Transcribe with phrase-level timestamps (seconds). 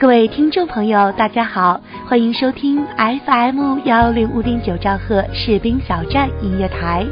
[0.00, 7.04] 各位听众朋友，大家好，欢迎收听 FM 幺零五点九兆赫士兵小站音乐台。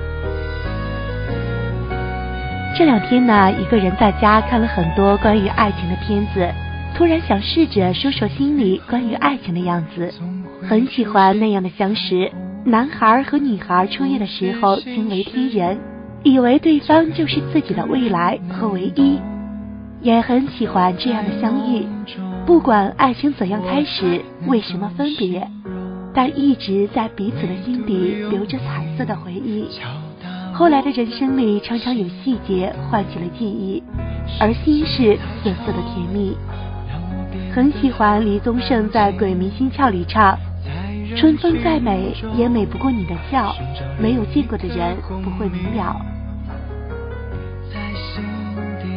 [2.79, 6.49] 这两天呢，一个人在家看了很多关于爱情的片子，
[6.97, 10.11] 突然想试着说说心里关于爱情的样子。
[10.67, 12.33] 很喜欢那样的相识，
[12.65, 15.79] 男孩和女孩初遇的时候惊为天人，
[16.23, 19.21] 以为对方就是自己的未来和唯一，
[20.01, 21.87] 也很喜欢这样的相遇。
[22.49, 25.47] 不管爱情怎样开始，为什么分别，
[26.15, 29.69] 但一直在彼此的心底留着彩色的回忆。
[30.55, 33.83] 后来的人生里，常常有细节唤起了记忆，
[34.41, 36.35] 而心是涩涩的甜蜜。
[37.55, 40.35] 很喜欢李宗盛在《鬼迷心窍》里唱
[41.19, 43.55] ：“春风再美，也美不过你的笑。
[44.01, 45.95] 没有见过的人不会明了。”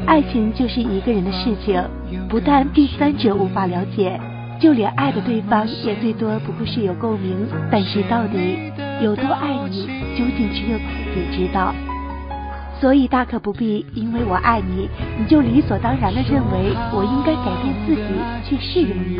[0.07, 1.83] 爱情就是一个人的事情，
[2.29, 4.19] 不但第三者无法了解，
[4.59, 8.57] 就连爱的对方也最多不过是有共鸣，但是到底
[9.01, 9.85] 有多爱你，
[10.17, 10.85] 究竟只有自
[11.31, 11.73] 己知道。
[12.79, 14.89] 所以大可不必因为我爱你，
[15.19, 18.01] 你就理所当然的认为我应该改变自己
[18.43, 19.19] 去适应你。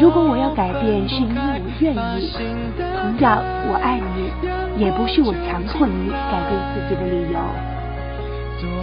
[0.00, 2.32] 如果我要改变是因为我愿意，
[2.78, 3.36] 同样
[3.68, 7.38] 我爱你，也不是我强迫你改变自己的理由。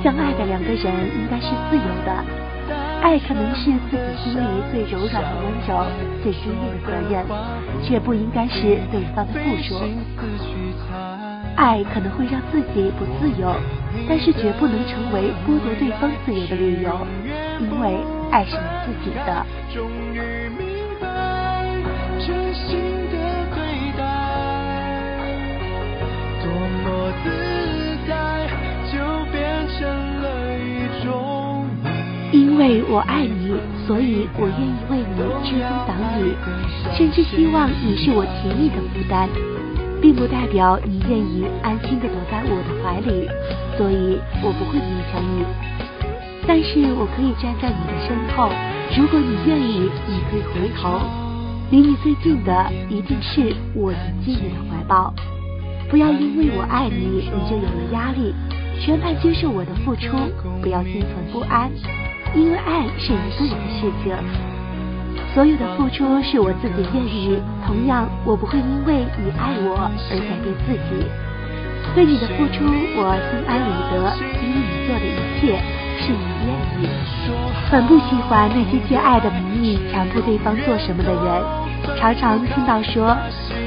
[0.03, 1.83] 相爱的两个人应该是自由，
[3.01, 5.85] 爱可能是自己心里最柔软的温柔，
[6.23, 7.25] 最坚定的责任，
[7.83, 9.75] 却不应该是对方的附属。
[11.55, 13.53] 爱可能会让自己不自由，
[14.07, 17.05] 但是绝不能成为剥夺对方自由的理由，
[17.59, 17.97] 因为
[18.31, 19.45] 爱是你自己的。
[19.73, 20.65] 终于明
[21.01, 21.65] 白
[32.31, 33.51] 因为我爱你，
[33.85, 36.31] 所以我愿意为你遮风挡雨，
[36.95, 39.27] 甚至希望你是我甜蜜的负担，
[40.01, 43.27] 并不代表你愿意安心的躲在我的怀里，
[43.77, 45.43] 所以我不会勉强你。
[46.47, 48.49] 但是我可以站在你的身后，
[48.95, 51.01] 如果你愿意，你可以回头。
[51.69, 55.13] 离你最近的一定是我迎接你的怀抱。
[55.89, 58.33] 不要因为我爱你，你就有了压力，
[58.79, 60.17] 全盘接受我的付出，
[60.61, 61.69] 不要心存不安，
[62.33, 64.15] 因为爱是一个人的事情。
[65.33, 71.07] 所有的付出是我自己愿意，同样我不会因为你爱我而改变自己。
[71.95, 72.63] 对你的付出，
[72.95, 73.95] 我心安理得，
[74.39, 75.59] 因为你做的一切
[75.99, 76.87] 是你愿意。
[77.69, 83.15] 很不喜欢那些借爱的名义强迫对方做什么的人，常常听到说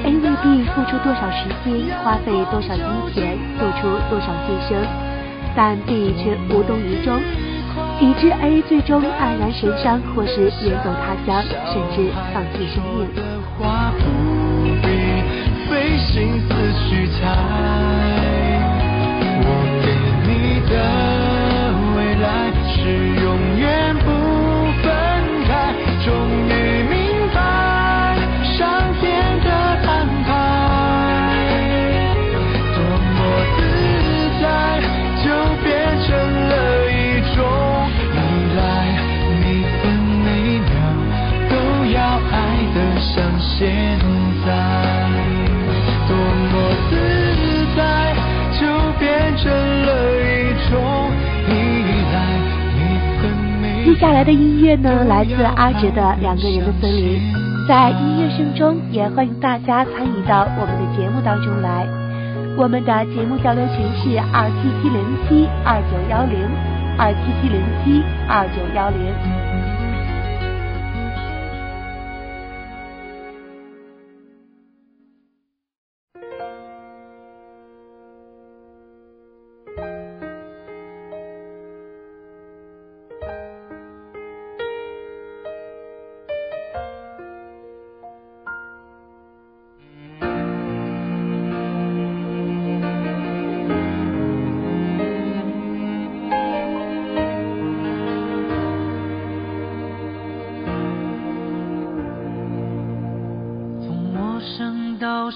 [0.05, 4.85] A 为 B 付出多少时间，花费多少金钱，做出多少牺牲，
[5.57, 7.21] 但 B 却无动于衷，
[8.05, 11.43] 以致 A 最终黯然神伤，或是远走他乡，
[11.73, 13.09] 甚至放弃生命。
[13.59, 14.05] 话不
[14.83, 14.87] 必
[15.71, 16.49] 费心思
[16.87, 17.17] 去猜。
[19.41, 19.49] 我
[19.81, 19.87] 给
[20.29, 20.73] 你的
[21.97, 22.29] 未来
[22.69, 23.24] 是
[54.14, 57.19] 来的音乐呢，来自阿哲的《两个人的森林》。
[57.66, 61.84] 在音乐声中，也欢迎大家参与到我们的节目当中来。
[62.56, 66.38] 我们的节目交流群是二七七零七二九幺零，
[66.96, 69.44] 二七七零七二九幺零。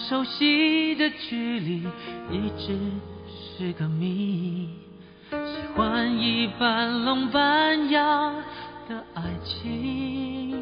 [0.08, 1.82] 熟悉的距离
[2.30, 2.78] 一直
[3.28, 4.66] 是个谜，
[5.30, 5.36] 喜
[5.76, 8.32] 欢一半聋半哑
[8.88, 10.56] 的爱情，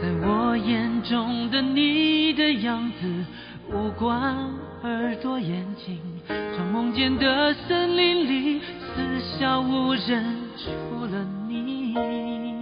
[0.00, 3.26] 在我眼中的你的样子，
[3.74, 4.34] 五官、
[4.82, 5.98] 耳朵、眼睛
[6.28, 12.59] ，trong 梦见的森林里，四下无人，除了你。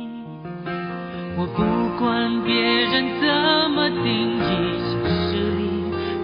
[1.40, 1.62] 我不
[1.96, 3.28] 管别人怎
[3.70, 4.02] 么定
[4.38, 4.42] 义
[4.82, 5.62] 现实里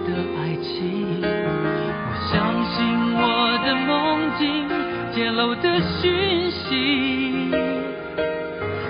[0.03, 2.35] 的爱情，我相
[2.65, 2.75] 信
[3.15, 3.23] 我
[3.65, 3.87] 的梦
[4.37, 4.43] 境。
[5.13, 7.49] 泄露的讯息，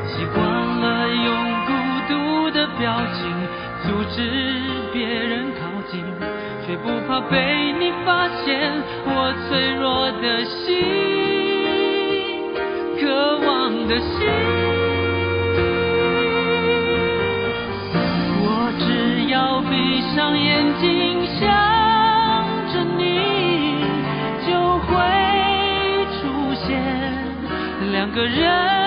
[0.08, 1.30] 习惯了用
[1.68, 1.70] 孤
[2.10, 3.22] 独的表情
[3.84, 4.18] 阻止
[4.92, 6.04] 别人靠近，
[6.66, 8.74] 却不怕被你发现
[9.06, 10.74] 我脆弱的心，
[13.00, 14.65] 渴望的心。
[28.16, 28.85] 个人。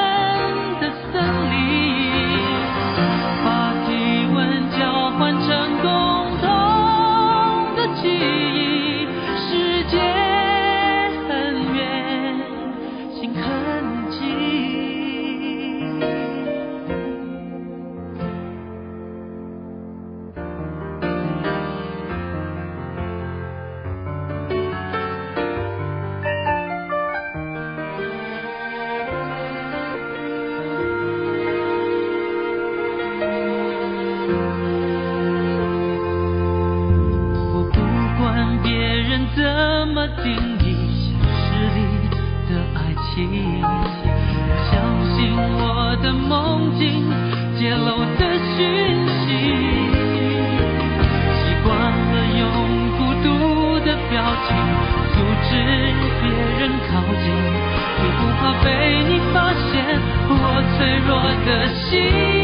[58.41, 62.38] 怕被你发现我脆弱的心。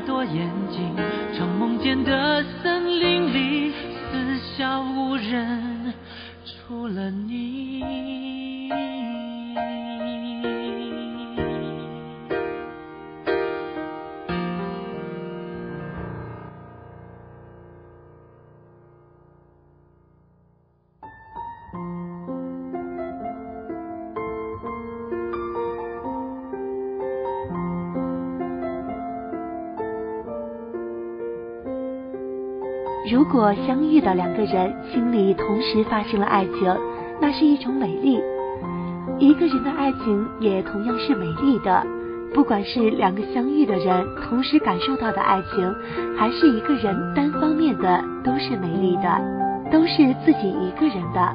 [0.00, 0.94] 多眼睛，
[1.36, 5.94] 从梦见的森林里四下无人，
[6.44, 8.29] 除了你。
[33.54, 36.76] 相遇的两个人心里同时发生了爱情，
[37.20, 38.20] 那是一种美丽。
[39.18, 41.86] 一个人的爱情也同样是美丽的，
[42.32, 45.74] 不管是两个相遇的人同时感受到的爱情，
[46.16, 51.34] 还是一个人单方面的，都是美丽的，都是自己一个人的。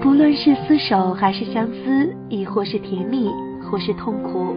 [0.00, 3.30] 不论是厮守，还是相思，亦或是甜蜜，
[3.70, 4.56] 或是痛苦。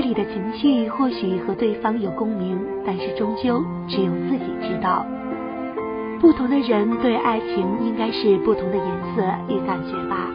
[0.00, 5.04] 这里的情绪或许和对方有共鸣，但是终究只有自己知道。
[6.18, 10.30] 不同的人对爱情应该是不同的颜色与感觉吧。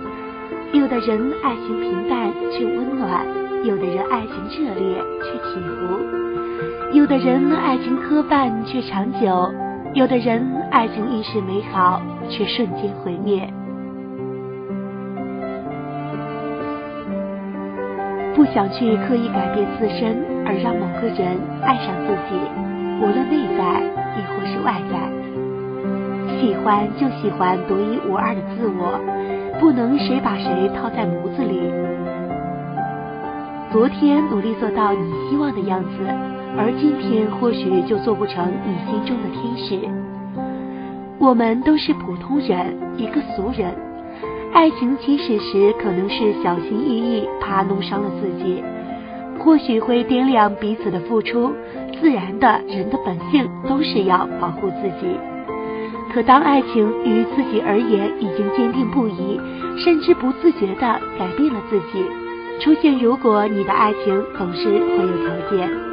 [0.71, 3.25] 有的人爱情平淡却温暖，
[3.63, 9.51] 有的人爱情热烈却起伏，有的人爱情磕绊却长久，
[9.95, 13.51] 有的人爱情一时美好却瞬间毁灭。
[18.45, 22.37] 不想去刻意改变自身，而让某个人爱上自己，
[23.01, 23.81] 无论内在
[24.13, 25.01] 亦或是外在。
[26.39, 29.01] 喜欢就喜欢独一无二的自我，
[29.59, 31.59] 不能谁把谁套在模子里。
[33.71, 36.05] 昨天努力做到你希望的样子，
[36.55, 39.89] 而今天或许就做不成你心中的天使。
[41.17, 43.73] 我们都是普通人，一个俗人。
[44.55, 48.63] 爱情起始时可能是小心翼翼，怕弄伤了自己，
[49.37, 51.51] 或许会掂量彼此的付出。
[51.99, 55.07] 自然的，人的本性都是要保护自己。
[56.13, 59.37] 可当爱情于自己而言已经坚定不移，
[59.77, 60.75] 甚至不自觉的
[61.19, 62.01] 改变了自己，
[62.61, 65.84] 出现如果你的爱情总是会有条件。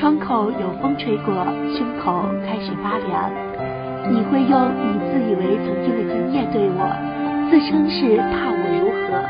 [0.00, 1.44] 窗口有风吹过，
[1.76, 3.28] 胸口开始发凉。
[4.08, 6.80] 你会用你自以为曾经的经验对我，
[7.50, 9.20] 自称是怕我如何？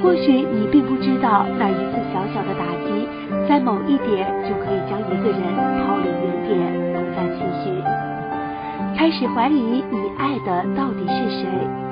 [0.00, 3.04] 或许你并不知道，那一次小小的打击，
[3.46, 5.44] 在某一点就可以将一个人
[5.84, 6.56] 抛离原点，
[6.96, 7.68] 不再继续。
[8.96, 11.44] 开始怀疑你爱的到底是谁？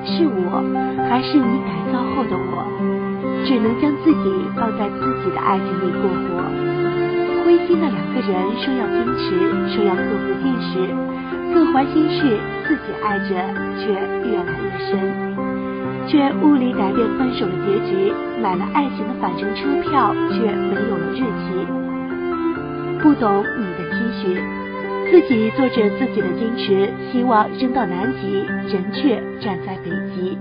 [0.09, 0.65] 是我，
[1.11, 2.65] 还是你改造后的我？
[3.45, 6.88] 只能将自己放在自己的爱情里过活。
[7.49, 9.31] 灰心的两个人说要坚持，
[9.73, 10.85] 说要克服现实，
[11.55, 12.37] 各怀心事，
[12.69, 13.31] 自己爱着
[13.81, 13.88] 却
[14.28, 15.00] 越来越深，
[16.07, 18.12] 却物理改变分手的结局，
[18.43, 21.67] 买了爱情的返程车票，却没有了日期。
[23.02, 24.38] 不懂你的期许，
[25.11, 30.37] 自己做着自己的坚持，希望扔到南极，人却站在北极。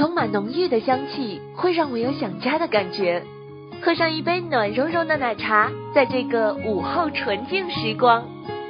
[0.00, 3.22] 充满浓郁的香气，会让我有想家的感觉。
[3.82, 8.24] 喝上一杯暖融融的奶茶，在这个午后纯净时光，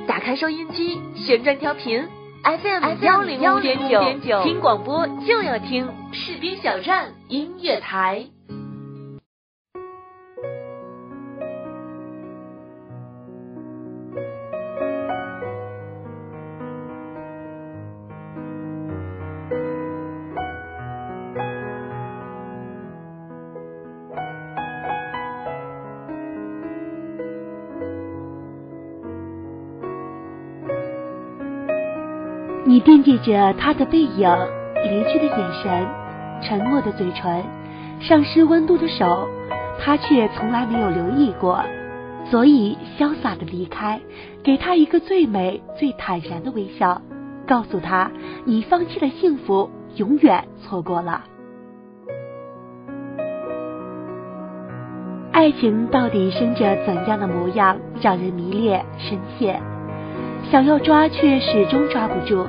[0.09, 2.05] 打开收音机，旋转调频
[2.43, 3.79] FM 幺零五点
[4.21, 8.27] 九，听广播就要听士兵小站音乐台。
[32.81, 34.29] 惦记着他的背影，
[34.85, 35.87] 离去的眼神，
[36.43, 37.43] 沉默的嘴唇，
[38.01, 39.29] 丧失温度的手，
[39.81, 41.63] 他却从来没有留意过，
[42.31, 44.01] 所以潇洒的离开，
[44.43, 47.03] 给他一个最美、最坦然的微笑，
[47.47, 48.11] 告诉他，
[48.45, 51.25] 你放弃了幸福，永远错过了。
[55.33, 59.61] 爱情到底生着怎样的模样，让人迷恋深陷，
[60.51, 62.47] 想要抓却始终抓不住。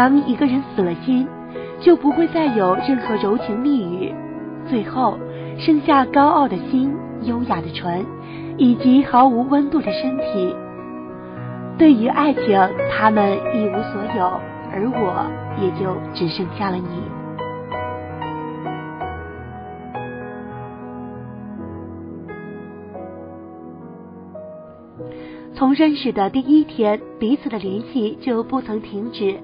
[0.00, 1.28] 当一个人死了心，
[1.78, 4.14] 就不会再有任何柔情蜜语，
[4.66, 5.18] 最后
[5.58, 6.90] 剩下高傲的心、
[7.24, 8.06] 优雅的唇，
[8.56, 10.56] 以及毫无温度的身体。
[11.76, 14.40] 对于爱情，他们一无所有，
[14.72, 15.26] 而我
[15.60, 17.02] 也就只剩下了你。
[25.54, 29.38] 从认识的第一天，彼此的联系就不曾停止。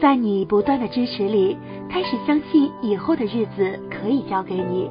[0.00, 1.58] 在你不断的支持里，
[1.90, 4.90] 开始相信以后的日子可以交给你。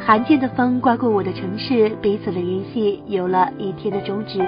[0.00, 4.44] 罕见的风刮过我的城市，彼此的联系有了一天的终止。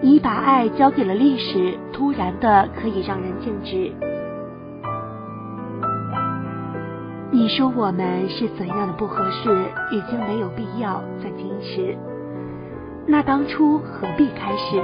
[0.00, 3.92] 你把爱交给了历史，突然的可以让人静止。
[7.32, 9.50] 你说我们是怎样的不合适，
[9.90, 11.96] 已经没有必要再坚持。
[13.04, 14.80] 那当初何必开始？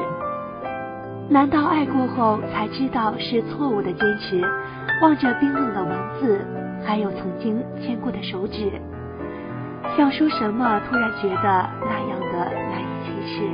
[1.30, 4.42] 难道爱过后才知道是错误的坚持？
[5.00, 6.44] 望着冰冷的文字，
[6.84, 8.72] 还有曾经牵过的手指，
[9.96, 13.44] 想说什么，突然觉得那样的难以启齿。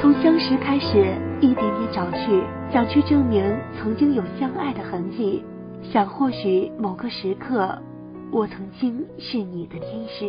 [0.00, 3.44] 从相识开始，一点点找去，想去证明
[3.78, 5.44] 曾经有相爱的痕迹，
[5.80, 7.78] 想或许某个时刻，
[8.32, 10.26] 我曾经是你的天使。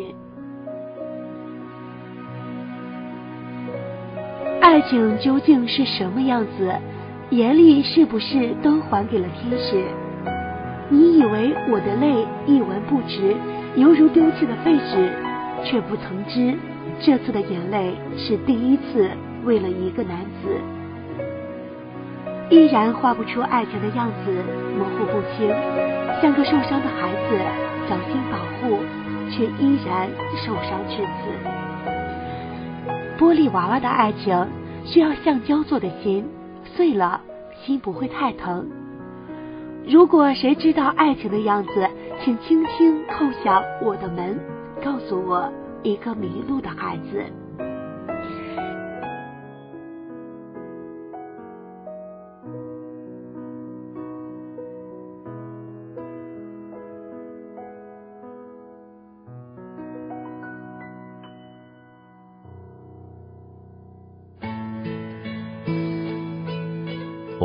[4.90, 6.74] 情究竟是什么样子？
[7.30, 9.84] 严厉是不是都还给了天使？
[10.90, 13.34] 你以为我的泪一文不值，
[13.76, 15.10] 犹如丢弃的废纸，
[15.64, 16.54] 却不曾知，
[17.00, 19.10] 这次的眼泪是第一次
[19.46, 20.60] 为了一个男子。
[22.50, 24.44] 依然画不出爱情的样子，
[24.78, 25.48] 模糊不清，
[26.22, 27.40] 像个受伤的孩子，
[27.88, 28.80] 小心保护，
[29.30, 31.32] 却依然受伤至此。
[33.18, 34.36] 玻璃娃娃的爱情
[34.86, 36.26] 需要橡胶做的心，
[36.64, 37.22] 碎了
[37.64, 38.68] 心不会太疼。
[39.88, 41.90] 如果谁知道爱情的样子，
[42.24, 44.40] 请轻轻叩响我的门，
[44.84, 45.52] 告诉我
[45.84, 47.26] 一个迷路的孩子。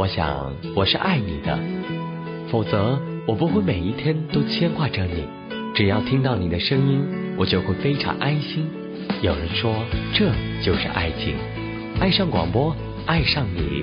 [0.06, 1.58] 我想我是爱你的，
[2.48, 5.24] 否则我不会每一天都牵挂着你。
[5.74, 7.04] 只要听到你的声音，
[7.36, 8.70] 我就会非常安心。
[9.20, 9.74] 有人说
[10.14, 10.30] 这
[10.62, 11.34] 就是爱情，
[11.98, 12.72] 爱上广播，
[13.04, 13.82] 爱上你。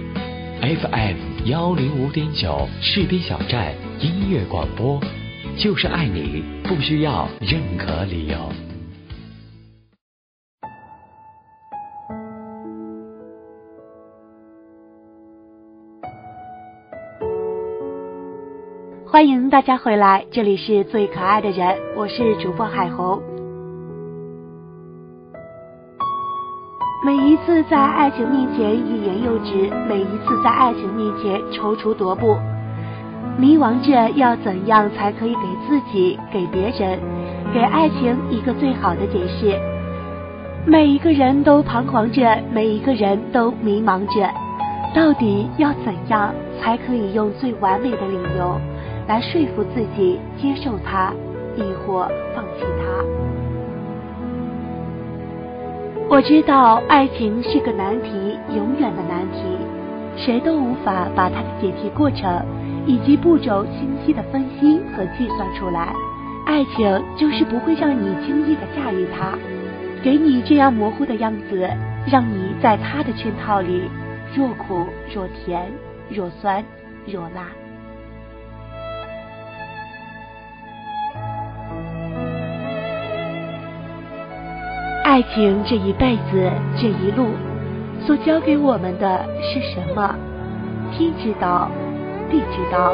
[0.62, 5.02] FM 幺零五点九士兵小站音乐广播，
[5.58, 8.50] 就是爱你，不需要任何理由。
[19.24, 23.22] 欢迎大家回来，这里是最可爱的人，我是主播海红。
[27.06, 32.36] 每一次在爱情面前欲言又止，每一次在爱情面前踌躇踱步，
[33.38, 37.00] 迷茫着要怎样才可以给自己、给别人、
[37.54, 39.58] 给爱情一个最好的解释。
[40.68, 44.30] 每一个人都彷徨着，每一个人都迷茫着，
[44.94, 48.60] 到底要怎样才可以用最完美的理由？
[49.08, 51.14] 来说服自己接受他，
[51.56, 53.04] 亦或放弃他。
[56.10, 59.58] 我知道爱情是个难题，永远的难题，
[60.16, 62.46] 谁都无法把它的解题过程
[62.86, 65.94] 以及步骤清晰的分析和计算出来。
[66.46, 69.38] 爱情就是不会让你轻易的驾驭它，
[70.04, 71.68] 给你这样模糊的样子，
[72.06, 73.90] 让你在他的圈套里
[74.36, 75.72] 若苦若甜，
[76.10, 76.64] 若酸
[77.08, 77.48] 若辣。
[85.34, 87.28] 情这一辈子，这一路，
[88.06, 90.16] 所教给我们的是什么？
[90.92, 91.70] 天知道，
[92.30, 92.94] 地知道，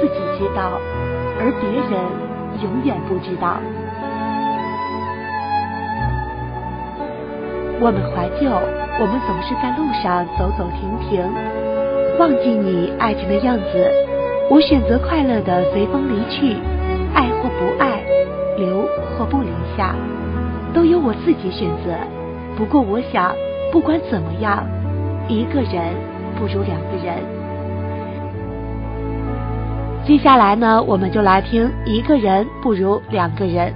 [0.00, 0.78] 自己知道，
[1.38, 2.00] 而别人
[2.62, 3.58] 永远不知道。
[7.78, 8.48] 我们怀旧，
[8.98, 11.22] 我们总是在路上走走停停，
[12.18, 13.90] 忘记你爱情的样子。
[14.48, 16.56] 我选择快乐的随风离去，
[17.14, 18.02] 爱或不爱，
[18.56, 19.94] 留或不留下。
[20.76, 21.96] 都由我自己选择。
[22.54, 23.34] 不过，我想，
[23.72, 24.62] 不管怎么样，
[25.26, 25.94] 一个人
[26.38, 27.16] 不如两个人。
[30.06, 33.72] 接下来呢，我们就来听《一个人不如两个人》。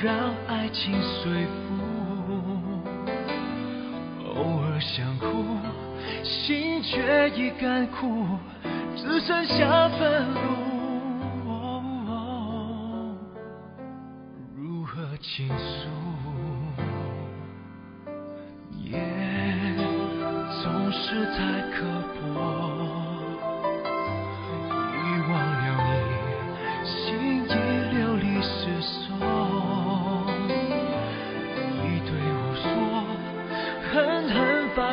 [0.00, 1.80] 让爱情随风，
[4.36, 5.26] 偶尔想哭，
[6.22, 8.24] 心却已干枯，
[8.94, 10.67] 只剩下愤怒。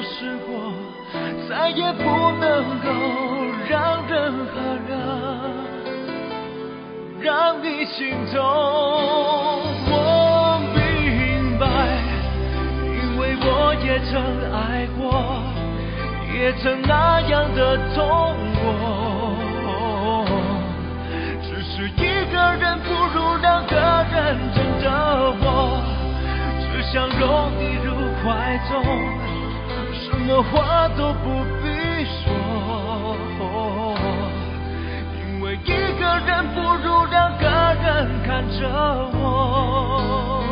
[0.01, 0.73] 试过，
[1.49, 2.03] 再也不
[2.39, 2.87] 能够
[3.69, 4.53] 让任何
[4.87, 4.91] 人
[7.21, 8.35] 让你心痛。
[9.87, 9.93] 我
[10.75, 11.65] 明白，
[12.83, 14.11] 因为我也曾
[14.53, 15.01] 爱过，
[16.33, 17.97] 也曾那样的痛
[18.61, 18.63] 过。
[21.41, 23.75] 只是一个人不如两个
[24.11, 24.13] 人，
[24.53, 24.85] 真的
[25.41, 25.43] 我
[26.59, 27.23] 只想拥
[27.57, 27.87] 你入
[28.23, 28.25] 怀
[28.69, 28.73] 中。
[30.27, 31.29] 什么话都不
[31.61, 33.95] 必说，
[35.13, 35.67] 因为一
[35.99, 38.67] 个人不如两个人看着
[39.13, 40.44] 我。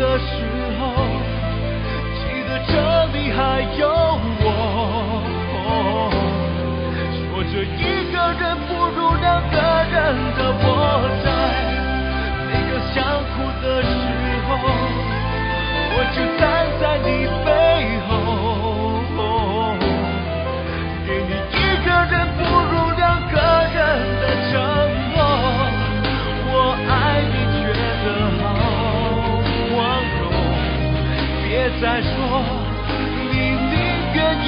[0.00, 0.24] 的时
[0.80, 0.80] 候，
[2.16, 2.72] 记得这
[3.12, 3.84] 里还有
[4.40, 4.44] 我。
[7.12, 9.56] 说着一个人不如两个
[9.92, 10.00] 人
[10.38, 10.66] 的我，
[11.22, 11.28] 在
[12.48, 12.96] 每个想
[13.28, 13.92] 哭的时
[14.48, 14.50] 候，
[15.92, 16.42] 我就在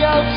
[0.03, 0.32] your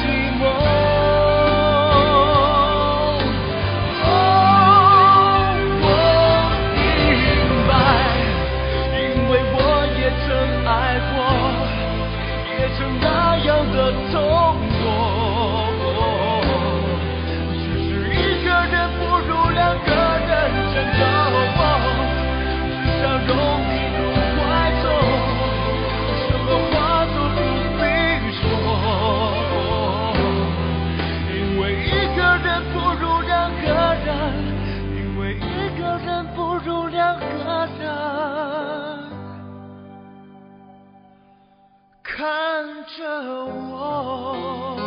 [42.97, 43.03] 着
[43.45, 44.85] 我。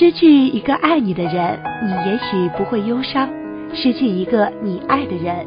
[0.00, 3.28] 失去一个爱你的人，你也许不会忧伤；
[3.74, 5.46] 失去一个你爱的人，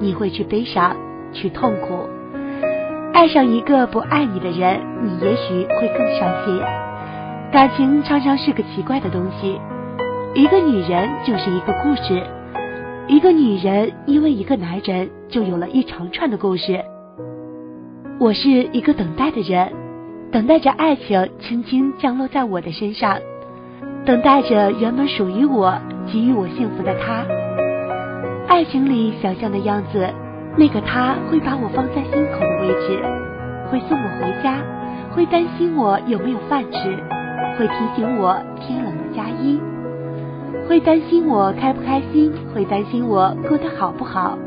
[0.00, 0.96] 你会去悲伤，
[1.32, 2.00] 去痛苦。
[3.14, 6.60] 爱上一个不爱你的人，你也许会更伤心。
[7.52, 9.56] 感情常常是个奇怪的东西，
[10.34, 12.20] 一个女人就是一个故事，
[13.06, 16.84] 一个女人因为一个男人就有了一长串的故事。
[18.18, 19.72] 我是一个等待的人，
[20.32, 23.16] 等待着爱情轻轻降落在我的身上。
[24.06, 27.26] 等待着原本属于我、给予我幸福的他。
[28.46, 30.08] 爱情里想象的样子，
[30.56, 33.02] 那个他会把我放在心口的位置，
[33.68, 34.58] 会送我回家，
[35.10, 36.96] 会担心我有没有饭吃，
[37.58, 39.60] 会提醒我天冷了加衣，
[40.68, 44.38] 会担心我开不开心，会担心我过得好不好，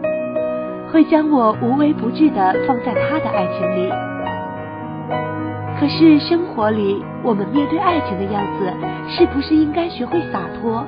[0.93, 4.09] 会将我无微不至的放在他的爱情里。
[5.79, 8.73] 可是生活里，我们面对爱情的样子，
[9.07, 10.83] 是不是应该学会洒脱，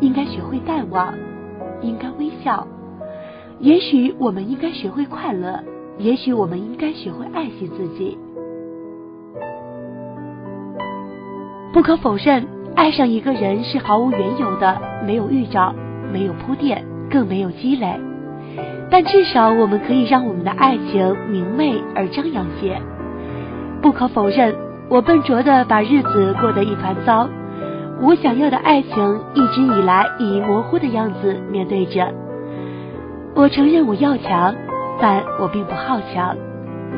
[0.00, 1.14] 应该学会淡忘，
[1.80, 2.66] 应该微笑？
[3.58, 5.58] 也许我们应该学会快乐，
[5.96, 8.18] 也许我们应该学会爱惜自己。
[11.72, 15.74] 不可否认，爱上一个人是毫无缘由的，没有预兆，
[16.12, 17.98] 没有铺垫，更没有积累。
[18.90, 22.78] 但至少我们可以让我们的爱情明媚而张扬些。
[23.80, 24.54] 不可否认，
[24.88, 27.28] 我笨拙的把日子过得一团糟。
[28.00, 32.12] 我想要的爱情一直以来以模糊的样子面对着。
[33.34, 34.54] 我承认我要强，
[35.00, 36.36] 但我并不好强，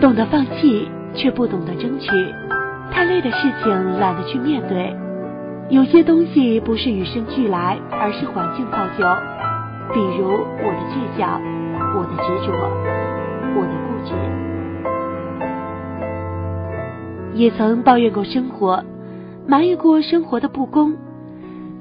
[0.00, 2.10] 懂得放弃却不懂得争取。
[2.90, 4.96] 太累的事情懒得去面对。
[5.68, 9.04] 有些东西不是与生俱来，而是环境造就。
[9.94, 11.40] 比如我的倔强，
[11.96, 12.52] 我的执着，
[13.54, 14.49] 我的固执。
[17.34, 18.84] 也曾抱怨过生活，
[19.46, 20.94] 埋怨过生活的不公，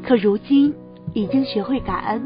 [0.03, 0.73] 可如今
[1.13, 2.21] 已经学会感恩。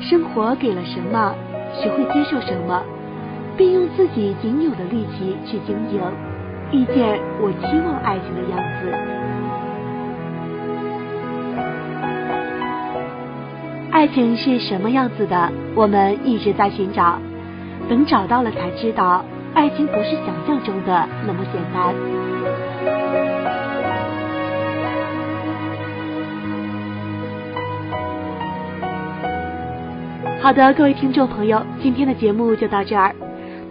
[0.00, 1.34] 生活给了什么，
[1.74, 2.82] 学会接受什么，
[3.56, 6.00] 并用自己仅有的力气去经营，
[6.72, 8.92] 遇见我期望爱情的样子。
[13.90, 15.52] 爱情是什么样子的？
[15.74, 17.18] 我们一直在寻找，
[17.88, 19.22] 等找到了才知道。
[19.54, 21.94] 爱情不是想象中的那么简单。
[30.40, 33.14] 好的，各位听众朋友，今天的节目就到这儿。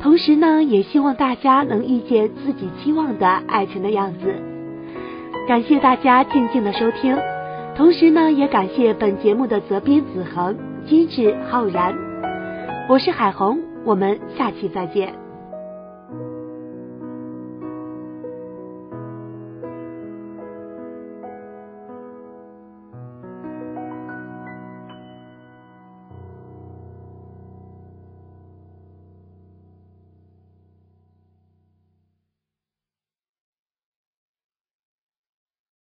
[0.02, 4.34] 同时呢，也希望大家能遇见自己期望的爱情的样子。
[5.48, 7.18] 感谢大家静静的收听，
[7.76, 11.94] 同时呢，也感谢本节目的责编子恒、机智浩然。
[12.88, 15.29] 我是海红，我们下期再见。